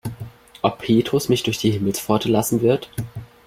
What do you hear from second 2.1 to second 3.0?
lassen wird?